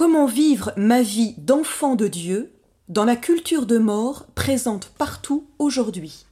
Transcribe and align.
Comment 0.00 0.24
vivre 0.24 0.72
ma 0.78 1.02
vie 1.02 1.34
d'enfant 1.36 1.94
de 1.94 2.08
Dieu 2.08 2.54
dans 2.88 3.04
la 3.04 3.16
culture 3.16 3.66
de 3.66 3.76
mort 3.76 4.24
présente 4.34 4.94
partout 4.96 5.44
aujourd'hui 5.58 6.24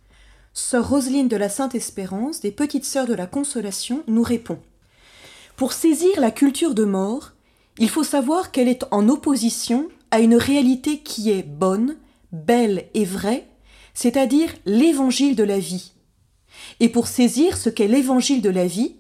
Sœur 0.55 0.89
Roseline 0.89 1.29
de 1.29 1.37
la 1.37 1.51
Sainte 1.51 1.75
Espérance, 1.75 2.41
des 2.41 2.51
Petites 2.51 2.87
Sœurs 2.87 3.07
de 3.07 3.13
la 3.13 3.27
Consolation, 3.27 4.05
nous 4.07 4.23
répond. 4.23 4.59
Pour 5.57 5.75
saisir 5.75 6.19
la 6.19 6.31
culture 6.31 6.73
de 6.73 6.85
mort, 6.85 7.33
il 7.79 7.91
faut 7.91 8.05
savoir 8.05 8.53
qu'elle 8.53 8.69
est 8.69 8.87
en 8.91 9.07
opposition 9.11 9.91
à 10.11 10.21
une 10.21 10.37
réalité 10.37 11.01
qui 11.01 11.31
est 11.31 11.43
bonne, 11.43 11.99
belle 12.33 12.87
et 12.95 13.05
vraie, 13.05 13.47
c'est-à-dire 13.93 14.49
l'évangile 14.65 15.37
de 15.37 15.45
la 15.45 15.59
vie. 15.59 15.93
Et 16.81 16.89
pour 16.89 17.07
saisir 17.07 17.59
ce 17.59 17.69
qu'est 17.69 17.87
l'évangile 17.87 18.41
de 18.41 18.49
la 18.49 18.67
vie, 18.67 18.97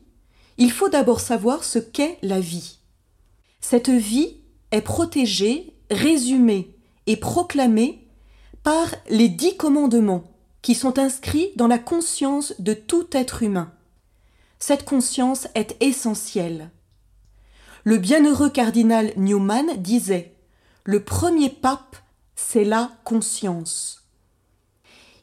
il 0.59 0.71
faut 0.71 0.91
d'abord 0.91 1.21
savoir 1.21 1.65
ce 1.65 1.79
qu'est 1.79 2.19
la 2.21 2.39
vie. 2.39 2.75
Cette 3.63 3.89
vie 3.89 4.38
est 4.71 4.81
protégée, 4.81 5.73
résumée 5.91 6.75
et 7.07 7.17
proclamée 7.17 8.07
par 8.63 8.95
les 9.09 9.29
dix 9.29 9.57
commandements 9.57 10.25
qui 10.63 10.75
sont 10.75 10.99
inscrits 10.99 11.51
dans 11.57 11.69
la 11.69 11.79
conscience 11.79 12.55
de 12.59 12.75
tout 12.75 13.07
être 13.13 13.43
humain. 13.43 13.73
Cette 14.59 14.85
conscience 14.85 15.47
est 15.55 15.77
essentielle. 15.81 16.71
Le 17.85 17.97
bienheureux 17.97 18.51
cardinal 18.51 19.13
Newman 19.17 19.77
disait 19.79 20.35
Le 20.85 21.03
premier 21.03 21.49
pape, 21.49 21.97
c'est 22.35 22.65
la 22.65 22.91
conscience. 23.05 24.05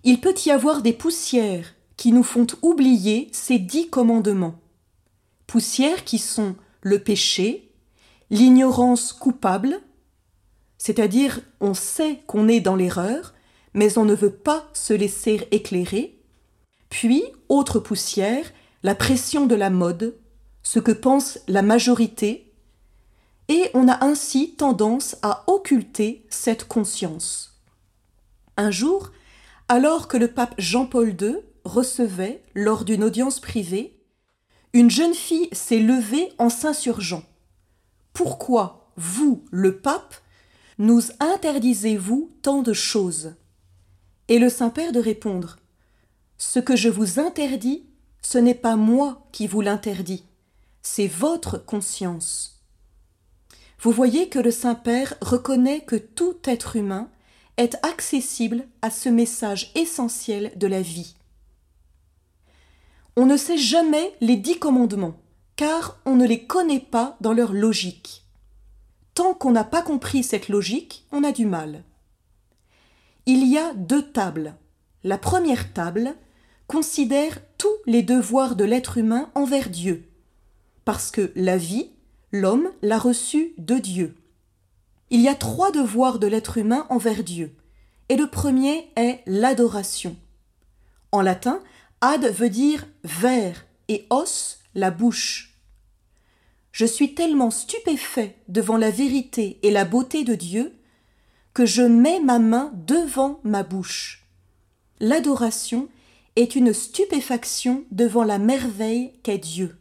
Il 0.04 0.22
peut 0.22 0.36
y 0.46 0.52
avoir 0.52 0.82
des 0.82 0.94
poussières 0.94 1.76
qui 1.98 2.12
nous 2.12 2.24
font 2.24 2.48
oublier 2.62 3.30
ces 3.34 3.60
dix 3.60 3.90
commandements. 3.90 4.60
Poussières 5.48 6.04
qui 6.04 6.18
sont 6.18 6.56
le 6.82 7.00
péché, 7.00 7.65
l'ignorance 8.30 9.14
coupable, 9.14 9.80
c'est-à-dire 10.78 11.40
on 11.60 11.74
sait 11.74 12.20
qu'on 12.28 12.48
est 12.48 12.60
dans 12.60 12.76
l'erreur, 12.76 13.34
mais 13.74 13.98
on 13.98 14.06
ne 14.06 14.16
veut 14.16 14.34
pas 14.34 14.68
se 14.74 14.94
laisser 14.94 15.48
éclairer, 15.52 16.16
puis, 16.90 17.24
autre 17.50 17.80
poussière, 17.80 18.46
la 18.84 18.96
pression 18.96 19.48
de 19.48 19.56
la 19.56 19.70
mode, 19.70 20.16
ce 20.64 20.80
que 20.80 20.92
pense 20.92 21.40
la 21.48 21.62
majorité, 21.62 22.54
et 23.48 23.70
on 23.74 23.88
a 23.88 24.04
ainsi 24.04 24.56
tendance 24.56 25.18
à 25.22 25.44
occulter 25.48 26.26
cette 26.30 26.68
conscience. 26.68 27.60
Un 28.58 28.72
jour, 28.72 29.12
alors 29.68 30.08
que 30.08 30.18
le 30.18 30.30
pape 30.30 30.56
Jean-Paul 30.58 31.16
II 31.22 31.36
recevait, 31.64 32.44
lors 32.54 32.86
d'une 32.86 33.04
audience 33.04 33.40
privée, 33.40 34.00
une 34.74 34.90
jeune 34.90 35.14
fille 35.14 35.50
s'est 35.52 35.80
levée 35.80 36.32
en 36.38 36.50
s'insurgeant. 36.50 37.24
Pourquoi, 38.16 38.90
vous, 38.96 39.44
le 39.52 39.78
pape, 39.78 40.16
nous 40.78 41.02
interdisez-vous 41.20 42.32
tant 42.42 42.62
de 42.62 42.72
choses 42.72 43.36
Et 44.30 44.40
le 44.40 44.48
Saint-Père 44.48 44.94
de 44.94 45.02
répondre 45.02 45.58
Ce 46.38 46.60
que 46.60 46.78
je 46.78 46.88
vous 46.88 47.20
interdis, 47.20 47.84
ce 48.22 48.38
n'est 48.38 48.56
pas 48.56 48.78
moi 48.78 49.28
qui 49.34 49.48
vous 49.48 49.60
l'interdis, 49.60 50.24
c'est 50.82 51.08
votre 51.08 51.58
conscience. 51.58 52.64
Vous 53.82 53.92
voyez 53.92 54.30
que 54.30 54.40
le 54.40 54.52
Saint-Père 54.52 55.16
reconnaît 55.20 55.82
que 55.82 55.98
tout 55.98 56.38
être 56.46 56.78
humain 56.78 57.10
est 57.58 57.76
accessible 57.86 58.66
à 58.82 58.92
ce 58.92 59.10
message 59.10 59.74
essentiel 59.76 60.54
de 60.56 60.68
la 60.68 60.82
vie. 60.82 61.16
On 63.18 63.26
ne 63.26 63.36
sait 63.36 63.58
jamais 63.58 64.16
les 64.22 64.38
dix 64.38 64.58
commandements, 64.58 65.18
car 65.56 65.98
on 66.06 66.16
ne 66.16 66.28
les 66.28 66.46
connaît 66.46 66.80
pas 66.80 67.18
dans 67.22 67.34
leur 67.34 67.54
logique. 67.54 68.26
Tant 69.14 69.34
qu'on 69.34 69.52
n'a 69.52 69.64
pas 69.64 69.82
compris 69.82 70.24
cette 70.24 70.50
logique, 70.50 71.06
on 71.12 71.24
a 71.24 71.32
du 71.32 71.46
mal. 71.46 71.84
Il 73.26 73.48
y 73.48 73.58
a 73.58 73.74
deux 73.74 74.12
tables. 74.12 74.56
La 75.04 75.18
première 75.18 75.72
table 75.74 76.16
considère 76.68 77.40
tous 77.58 77.76
les 77.86 78.04
devoirs 78.04 78.56
de 78.56 78.66
l'être 78.66 78.98
humain 78.98 79.30
envers 79.36 79.70
Dieu, 79.70 80.10
parce 80.84 81.12
que 81.12 81.32
la 81.36 81.58
vie, 81.58 81.92
l'homme 82.32 82.72
l'a 82.82 82.98
reçu 82.98 83.54
de 83.58 83.76
Dieu. 83.76 84.16
Il 85.12 85.22
y 85.22 85.28
a 85.28 85.36
trois 85.36 85.72
devoirs 85.72 86.20
de 86.20 86.28
l'être 86.28 86.58
humain 86.58 86.86
envers 86.90 87.24
Dieu, 87.24 87.56
et 88.10 88.18
le 88.18 88.28
premier 88.28 88.90
est 88.96 89.22
l'adoration. 89.26 90.16
En 91.12 91.22
latin, 91.22 91.62
ad 92.02 92.26
veut 92.26 92.50
dire 92.50 92.86
vers 93.04 93.66
et 93.88 94.06
os 94.10 94.60
la 94.76 94.92
bouche. 94.92 95.58
Je 96.72 96.86
suis 96.86 97.16
tellement 97.16 97.52
stupéfait 97.52 98.38
devant 98.50 98.78
la 98.78 98.92
vérité 98.92 99.60
et 99.64 99.72
la 99.72 99.86
beauté 99.86 100.24
de 100.24 100.36
Dieu 100.36 100.74
que 101.54 101.66
je 101.66 101.82
mets 101.82 102.20
ma 102.20 102.38
main 102.38 102.72
devant 102.86 103.40
ma 103.44 103.64
bouche. 103.64 104.26
L'adoration 105.00 105.88
est 106.36 106.56
une 106.56 106.74
stupéfaction 106.74 107.86
devant 107.92 108.26
la 108.26 108.40
merveille 108.40 109.14
qu'est 109.24 109.38
Dieu. 109.38 109.78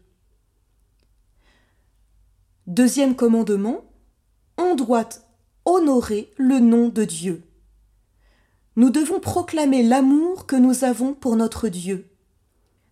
Deuxième 2.69 3.16
commandement, 3.16 3.84
on 4.56 4.77
doit 4.77 5.09
honorer 5.65 6.31
le 6.37 6.60
nom 6.60 6.88
de 6.88 7.04
Dieu. 7.04 7.43
Nous 8.77 8.91
devons 8.91 9.19
proclamer 9.21 9.83
l'amour 9.83 10.47
que 10.47 10.56
nous 10.56 10.84
avons 10.84 11.12
pour 11.12 11.34
notre 11.34 11.69
Dieu. 11.69 12.09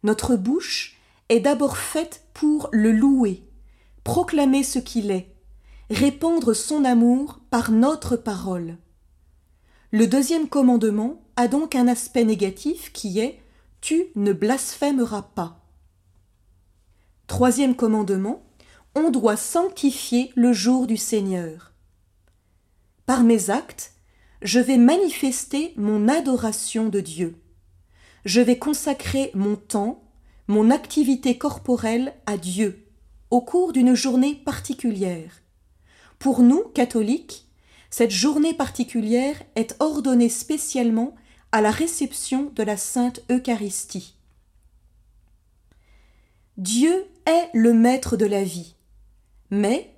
Notre 0.03 0.35
bouche 0.35 0.92
est 1.32 1.41
d'abord 1.41 1.76
faite 1.76 2.26
pour 2.34 2.69
le 2.72 2.93
louer, 2.93 3.43
proclamer 4.04 4.62
ce 4.62 4.78
qu'il 4.78 5.10
est, 5.10 5.34
répandre 5.91 6.54
son 6.54 6.84
amour 6.84 7.41
par 7.50 7.70
notre 7.70 8.16
parole. 8.16 8.76
Le 9.91 10.06
deuxième 10.06 10.48
commandement 10.48 11.22
a 11.37 11.48
donc 11.48 11.75
un 11.75 11.88
aspect 11.88 12.25
négatif 12.25 12.93
qui 12.93 13.19
est 13.19 13.41
Tu 13.81 14.06
ne 14.15 14.32
blasphémeras 14.32 15.22
pas. 15.34 15.59
Troisième 17.26 17.76
commandement 17.76 18.43
on 18.94 19.10
doit 19.10 19.38
sanctifier 19.38 20.32
le 20.34 20.53
jour 20.53 20.87
du 20.87 20.99
Seigneur. 20.99 21.72
Par 23.06 23.22
mes 23.22 23.49
actes, 23.49 23.94
je 24.43 24.60
vais 24.60 24.76
manifester 24.76 25.72
mon 25.76 26.09
adoration 26.09 26.91
de 26.91 27.00
Dieu. 27.00 27.41
Je 28.26 28.43
vais 28.43 28.59
consacrer 28.59 29.31
mon 29.34 29.56
temps, 29.56 30.12
mon 30.53 30.71
activité 30.71 31.39
corporelle 31.39 32.13
à 32.27 32.37
Dieu 32.37 32.87
au 33.31 33.41
cours 33.41 33.73
d'une 33.73 33.95
journée 33.95 34.35
particulière. 34.35 35.41
Pour 36.19 36.43
nous, 36.43 36.65
catholiques, 36.75 37.49
cette 37.89 38.11
journée 38.11 38.53
particulière 38.53 39.43
est 39.57 39.75
ordonnée 39.81 40.29
spécialement 40.29 41.15
à 41.53 41.62
la 41.62 41.71
réception 41.71 42.53
de 42.55 42.62
la 42.62 42.77
Sainte 42.77 43.23
Eucharistie. 43.31 44.15
Dieu 46.59 47.07
est 47.25 47.49
le 47.55 47.73
maître 47.73 48.19
de 48.19 48.27
la 48.27 48.45
vie. 48.45 48.75
Mais 49.49 49.95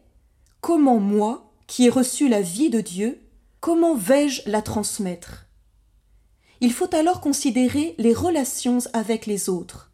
comment 0.60 1.00
moi, 1.00 1.52
qui 1.66 1.86
ai 1.86 1.90
reçu 1.90 2.28
la 2.28 2.42
vie 2.42 2.70
de 2.70 2.80
Dieu, 2.80 3.20
comment 3.58 3.96
vais-je 3.96 4.48
la 4.48 4.62
transmettre? 4.62 5.46
Il 6.60 6.72
faut 6.72 6.94
alors 6.94 7.20
considérer 7.20 7.96
les 7.98 8.14
relations 8.14 8.78
avec 8.92 9.26
les 9.26 9.48
autres. 9.48 9.90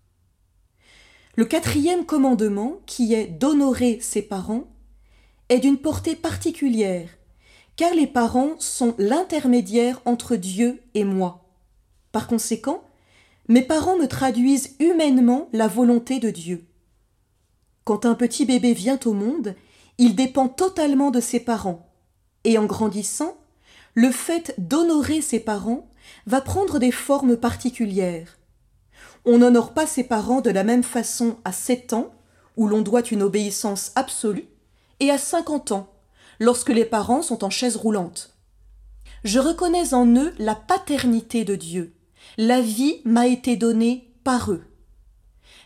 Le 1.36 1.44
quatrième 1.44 2.06
commandement, 2.06 2.80
qui 2.86 3.14
est 3.14 3.26
d'honorer 3.26 3.98
ses 4.00 4.22
parents, 4.22 4.64
est 5.48 5.60
d'une 5.60 5.78
portée 5.78 6.16
particulière, 6.16 7.08
car 7.76 7.94
les 7.94 8.08
parents 8.08 8.56
sont 8.58 8.94
l'intermédiaire 8.98 10.00
entre 10.04 10.36
Dieu 10.36 10.82
et 10.94 11.04
moi. 11.04 11.44
Par 12.10 12.26
conséquent, 12.26 12.82
mes 13.48 13.62
parents 13.62 13.96
me 13.96 14.06
traduisent 14.06 14.74
humainement 14.80 15.48
la 15.52 15.68
volonté 15.68 16.18
de 16.18 16.30
Dieu. 16.30 16.66
Quand 17.84 18.06
un 18.06 18.14
petit 18.14 18.44
bébé 18.44 18.74
vient 18.74 19.00
au 19.04 19.12
monde, 19.12 19.54
il 19.98 20.16
dépend 20.16 20.48
totalement 20.48 21.10
de 21.10 21.20
ses 21.20 21.40
parents. 21.40 21.88
Et 22.44 22.58
en 22.58 22.66
grandissant, 22.66 23.36
le 23.94 24.10
fait 24.10 24.54
d'honorer 24.58 25.20
ses 25.20 25.40
parents 25.40 25.88
va 26.26 26.40
prendre 26.40 26.78
des 26.78 26.92
formes 26.92 27.36
particulières. 27.36 28.39
On 29.24 29.38
n'honore 29.38 29.74
pas 29.74 29.86
ses 29.86 30.04
parents 30.04 30.40
de 30.40 30.50
la 30.50 30.64
même 30.64 30.82
façon 30.82 31.36
à 31.44 31.52
7 31.52 31.92
ans, 31.92 32.12
où 32.56 32.66
l'on 32.66 32.82
doit 32.82 33.02
une 33.02 33.22
obéissance 33.22 33.92
absolue, 33.94 34.48
et 34.98 35.10
à 35.10 35.18
50 35.18 35.72
ans, 35.72 35.92
lorsque 36.38 36.70
les 36.70 36.84
parents 36.84 37.22
sont 37.22 37.44
en 37.44 37.50
chaise 37.50 37.76
roulante. 37.76 38.36
Je 39.24 39.38
reconnais 39.38 39.92
en 39.92 40.06
eux 40.16 40.32
la 40.38 40.54
paternité 40.54 41.44
de 41.44 41.54
Dieu. 41.54 41.94
La 42.38 42.60
vie 42.60 43.02
m'a 43.04 43.26
été 43.26 43.56
donnée 43.56 44.14
par 44.24 44.50
eux. 44.50 44.64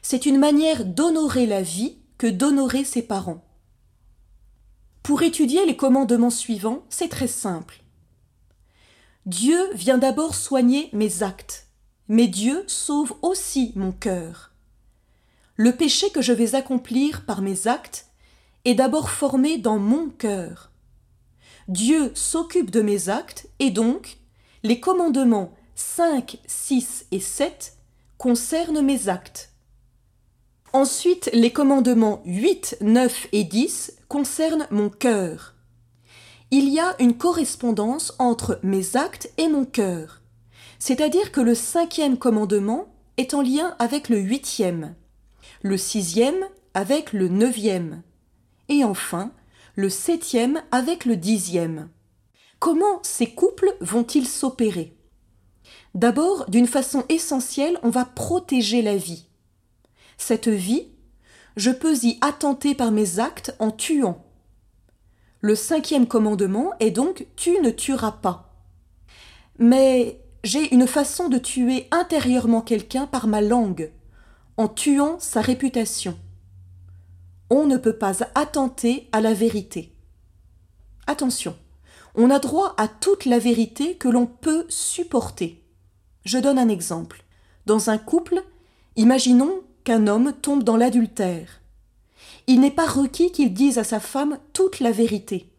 C'est 0.03 0.27
une 0.27 0.39
manière 0.39 0.85
d'honorer 0.85 1.47
la 1.47 1.63
vie 1.63 1.99
que 2.19 2.27
d'honorer 2.27 2.85
ses 2.85 3.03
parents. 3.03 3.45
Pour 5.03 5.23
étudier 5.23 5.67
les 5.67 5.77
commandements 5.77 6.31
suivants, 6.31 6.85
c'est 6.89 7.09
très 7.09 7.29
simple. 7.29 7.83
Dieu 9.27 9.59
vient 9.75 9.99
d'abord 9.99 10.35
soigner 10.35 10.89
mes 10.93 11.23
actes, 11.23 11.64
mais 12.09 12.27
Dieu 12.27 12.65
sauve 12.67 13.15
aussi 13.23 13.73
mon 13.77 13.93
cœur. 13.93 14.53
Le 15.57 15.73
péché 15.73 16.11
que 16.11 16.23
je 16.23 16.33
vais 16.33 16.55
accomplir 16.55 17.25
par 17.25 17.41
mes 17.41 17.67
actes 17.67 18.07
est 18.65 18.75
d'abord 18.75 19.11
formé 19.11 19.59
dans 19.59 19.79
mon 19.79 20.09
cœur. 20.09 20.71
Dieu 21.69 22.13
s'occupe 22.15 22.71
de 22.71 22.83
mes 22.83 23.09
actes 23.09 23.49
et 23.59 23.71
donc 23.71 24.19
les 24.63 24.81
commandements 24.81 25.55
5, 25.77 26.39
6 26.47 27.07
et 27.11 27.21
7 27.21 27.77
concernent 28.19 28.83
mes 28.83 29.09
actes. 29.09 29.51
Ensuite, 30.73 31.31
les 31.33 31.53
commandements 31.53 32.21
8, 32.27 32.79
9 32.81 33.29
et 33.33 33.45
10 33.45 33.97
concernent 34.09 34.67
mon 34.71 34.91
cœur. 34.91 35.55
Il 36.51 36.69
y 36.69 36.81
a 36.81 36.97
une 36.99 37.17
correspondance 37.17 38.13
entre 38.19 38.59
mes 38.63 38.97
actes 38.97 39.31
et 39.39 39.49
mon 39.49 39.65
cœur. 39.65 40.21
C'est-à-dire 40.87 41.33
que 41.33 41.41
le 41.41 41.55
cinquième 41.55 42.19
commandement 42.19 42.95
est 43.17 43.33
en 43.33 43.41
lien 43.41 43.75
avec 43.79 44.11
le 44.11 44.19
huitième, 44.19 44.95
le 45.63 45.79
sixième 45.79 46.45
avec 46.75 47.15
le 47.15 47.29
neuvième, 47.29 48.03
et 48.69 48.85
enfin 48.85 49.33
le 49.77 49.89
septième 49.89 50.61
avec 50.73 51.07
le 51.07 51.17
dixième. 51.17 51.89
Comment 52.59 53.01
ces 53.03 53.29
couples 53.29 53.75
vont-ils 53.81 54.29
s'opérer? 54.29 54.95
D'abord, 55.95 56.51
d'une 56.51 56.67
façon 56.67 57.05
essentielle, 57.09 57.79
on 57.83 57.89
va 57.89 58.05
protéger 58.05 58.83
la 58.83 58.99
vie. 58.99 59.27
Cette 60.19 60.49
vie, 60.49 60.89
je 61.57 61.71
peux 61.71 61.97
y 62.03 62.19
attenter 62.21 62.75
par 62.75 62.91
mes 62.91 63.21
actes 63.21 63.57
en 63.59 63.71
tuant. 63.71 64.23
Le 65.41 65.55
cinquième 65.55 66.07
commandement 66.07 66.73
est 66.79 66.91
donc 66.91 67.27
Tu 67.37 67.59
ne 67.63 67.71
tueras 67.71 68.13
pas. 68.13 68.55
Mais 69.59 70.21
j'ai 70.45 70.75
une 70.75 70.87
façon 70.87 71.31
de 71.31 71.39
tuer 71.39 71.89
intérieurement 71.91 72.61
quelqu'un 72.61 73.07
par 73.07 73.27
ma 73.27 73.41
langue, 73.41 73.91
en 74.59 74.69
tuant 74.69 75.19
sa 75.19 75.41
réputation. 75.41 76.19
On 77.49 77.67
ne 77.67 77.79
peut 77.79 77.97
pas 77.97 78.23
attenter 78.35 79.09
à 79.13 79.23
la 79.23 79.33
vérité. 79.33 79.95
Attention, 81.07 81.57
on 82.15 82.31
a 82.31 82.39
droit 82.39 82.75
à 82.77 82.89
toute 82.89 83.25
la 83.25 83.39
vérité 83.39 83.97
que 83.97 84.09
l'on 84.09 84.27
peut 84.27 84.67
supporter. 84.69 85.63
Je 86.27 86.39
donne 86.39 86.59
un 86.59 86.69
exemple. 86.69 87.25
Dans 87.65 87.89
un 87.89 87.99
couple, 87.99 88.45
imaginons 88.97 89.63
qu'un 89.83 90.07
homme 90.07 90.35
tombe 90.43 90.63
dans 90.63 90.77
l'adultère. 90.77 91.63
Il 92.47 92.61
n'est 92.61 92.71
pas 92.71 92.87
requis 92.87 93.33
qu'il 93.33 93.55
dise 93.55 93.79
à 93.79 93.85
sa 93.85 93.99
femme 93.99 94.39
toute 94.53 94.81
la 94.81 94.91
vérité. 94.91 95.51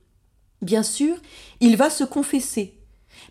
Bien 0.61 0.83
sûr, 0.83 1.17
il 1.59 1.75
va 1.75 1.89
se 1.89 2.03
confesser, 2.03 2.77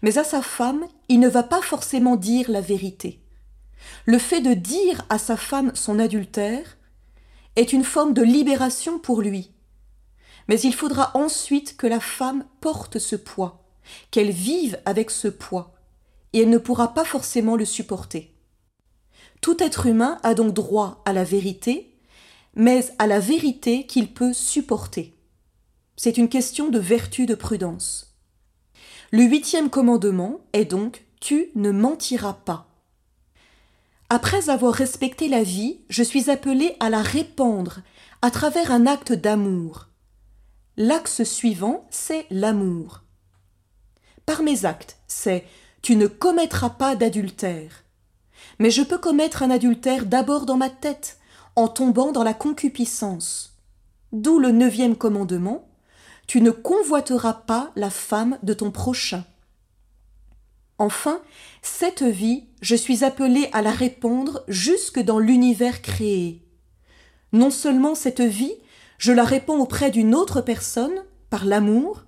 mais 0.05 0.19
à 0.19 0.25
sa 0.25 0.43
femme, 0.43 0.87
il 1.09 1.19
ne 1.19 1.31
va 1.31 1.43
pas 1.43 1.63
forcément 1.63 2.17
dire 2.17 2.51
la 2.51 2.61
vérité. 2.61 3.23
Le 4.05 4.19
fait 4.19 4.43
de 4.43 4.53
dire 4.53 5.07
à 5.09 5.17
sa 5.17 5.39
femme 5.39 5.75
son 5.75 5.99
adultère 5.99 6.77
est 7.57 7.73
une 7.73 7.85
forme 7.85 8.13
de 8.13 8.21
libération 8.21 8.99
pour 8.99 9.23
lui. 9.23 9.53
Mais 10.47 10.61
il 10.61 10.75
faudra 10.75 11.11
ensuite 11.17 11.79
que 11.79 11.87
la 11.87 12.01
femme 12.01 12.45
porte 12.61 12.99
ce 12.99 13.17
poids, 13.17 13.65
qu'elle 14.11 14.31
vive 14.31 14.79
avec 14.85 15.11
ce 15.11 15.29
poids, 15.29 15.73
et 16.35 16.43
elle 16.43 16.51
ne 16.51 16.59
pourra 16.59 16.93
pas 16.93 17.07
forcément 17.07 17.57
le 17.57 17.65
supporter. 17.65 18.35
Tout 19.41 19.63
être 19.63 19.87
humain 19.87 20.19
a 20.23 20.35
donc 20.35 20.53
droit 20.53 21.01
à 21.07 21.15
la 21.15 21.25
vérité, 21.25 21.97
mais 22.55 22.85
à 22.99 23.07
la 23.07 23.21
vérité 23.21 23.87
qu'il 23.87 24.13
peut 24.13 24.35
supporter. 24.35 25.15
C'est 25.97 26.19
une 26.19 26.29
question 26.29 26.69
de 26.69 26.79
vertu 26.79 27.25
de 27.25 27.35
prudence. 27.35 28.14
Le 29.15 29.23
huitième 29.23 29.71
commandement 29.71 30.41
est 30.53 30.65
donc 30.65 31.05
Tu 31.21 31.53
ne 31.55 31.71
mentiras 31.71 32.33
pas. 32.33 32.67
Après 34.09 34.51
avoir 34.51 34.75
respecté 34.75 35.29
la 35.29 35.45
vie, 35.45 35.79
je 35.89 36.03
suis 36.03 36.31
appelé 36.31 36.75
à 36.81 36.91
la 36.91 37.01
répandre 37.01 37.79
à 38.23 38.33
travers 38.33 38.73
un 38.73 38.89
acte 38.89 39.13
d'amour. 39.13 39.87
L'axe 40.77 41.23
suivant, 41.23 41.87
c'est 41.91 42.27
l'amour. 42.29 43.05
Par 44.27 44.43
mes 44.43 44.65
actes, 44.65 44.97
c'est 45.07 45.45
Tu 45.81 45.95
ne 45.95 46.09
commettras 46.09 46.71
pas 46.71 46.97
d'adultère. 46.97 47.85
Mais 48.59 48.73
je 48.73 48.83
peux 48.83 48.99
commettre 48.99 49.45
un 49.45 49.51
adultère 49.51 50.07
d'abord 50.07 50.45
dans 50.45 50.57
ma 50.57 50.71
tête, 50.71 51.21
en 51.55 51.69
tombant 51.69 52.11
dans 52.11 52.25
la 52.25 52.35
concupiscence. 52.35 53.61
D'où 54.11 54.41
le 54.41 54.51
neuvième 54.51 54.97
commandement 54.97 55.69
Tu 56.27 56.41
ne 56.41 56.51
convoiteras 56.51 57.35
pas 57.35 57.73
la 57.77 57.91
femme 57.91 58.39
de 58.43 58.55
ton 58.55 58.71
prochain. 58.71 59.25
Enfin, 60.79 61.21
cette 61.63 62.03
vie, 62.03 62.45
je 62.61 62.75
suis 62.75 63.05
appelé 63.05 63.49
à 63.53 63.63
la 63.63 63.71
répandre 63.71 64.43
jusque 64.49 65.01
dans 65.01 65.19
l'univers 65.19 65.83
créé. 65.83 66.43
Non 67.33 67.51
seulement 67.51 67.95
cette 67.95 68.21
vie, 68.21 68.55
je 68.99 69.13
la 69.13 69.25
répands 69.25 69.59
auprès 69.59 69.91
d'une 69.91 70.15
autre 70.15 70.41
personne, 70.41 71.05
par 71.31 71.45
l'amour, 71.45 72.05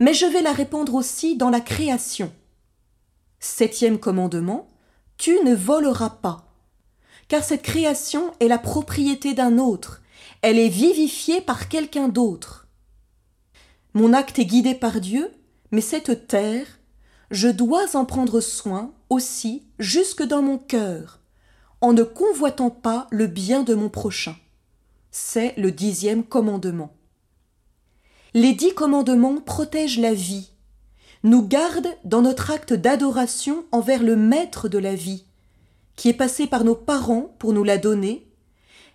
mais 0.00 0.14
je 0.14 0.26
vais 0.26 0.42
la 0.42 0.52
répandre 0.52 0.94
aussi 0.94 1.36
dans 1.36 1.50
la 1.50 1.60
création. 1.60 2.32
Septième 3.38 3.98
commandement, 3.98 4.68
tu 5.18 5.38
ne 5.44 5.54
voleras 5.54 6.10
pas. 6.10 6.46
Car 7.28 7.44
cette 7.44 7.62
création 7.62 8.32
est 8.40 8.48
la 8.48 8.58
propriété 8.58 9.34
d'un 9.34 9.58
autre, 9.58 10.02
elle 10.42 10.58
est 10.58 10.68
vivifiée 10.68 11.40
par 11.40 11.68
quelqu'un 11.68 12.08
d'autre. 12.08 12.59
Mon 13.94 14.12
acte 14.12 14.38
est 14.38 14.44
guidé 14.44 14.74
par 14.74 15.00
Dieu, 15.00 15.32
mais 15.72 15.80
cette 15.80 16.28
terre, 16.28 16.66
je 17.30 17.48
dois 17.48 17.96
en 17.96 18.04
prendre 18.04 18.40
soin 18.40 18.92
aussi 19.08 19.64
jusque 19.78 20.22
dans 20.22 20.42
mon 20.42 20.58
cœur, 20.58 21.20
en 21.80 21.92
ne 21.92 22.02
convoitant 22.02 22.70
pas 22.70 23.08
le 23.10 23.26
bien 23.26 23.62
de 23.62 23.74
mon 23.74 23.88
prochain. 23.88 24.36
C'est 25.10 25.54
le 25.56 25.72
dixième 25.72 26.22
commandement. 26.22 26.94
Les 28.32 28.52
dix 28.52 28.74
commandements 28.74 29.40
protègent 29.40 29.98
la 29.98 30.14
vie, 30.14 30.50
nous 31.24 31.46
gardent 31.46 31.96
dans 32.04 32.22
notre 32.22 32.52
acte 32.52 32.72
d'adoration 32.72 33.64
envers 33.72 34.04
le 34.04 34.14
Maître 34.14 34.68
de 34.68 34.78
la 34.78 34.94
vie, 34.94 35.24
qui 35.96 36.08
est 36.08 36.14
passé 36.14 36.46
par 36.46 36.62
nos 36.62 36.76
parents 36.76 37.34
pour 37.40 37.52
nous 37.52 37.64
la 37.64 37.76
donner, 37.76 38.30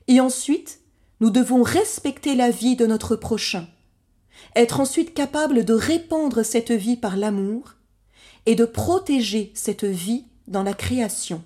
et 0.08 0.22
ensuite 0.22 0.80
nous 1.20 1.30
devons 1.30 1.64
respecter 1.64 2.36
la 2.36 2.50
vie 2.50 2.78
de 2.78 2.86
notre 2.86 3.16
prochain, 3.16 3.68
être 4.56 4.80
ensuite 4.80 5.14
capable 5.14 5.66
de 5.66 5.74
répandre 5.74 6.44
cette 6.44 6.72
vie 6.72 6.98
par 6.98 7.18
l'amour, 7.18 7.76
et 8.46 8.56
de 8.56 8.66
protéger 8.66 9.52
cette 9.56 9.86
vie 9.86 10.26
dans 10.48 10.64
la 10.64 10.74
création. 10.74 11.44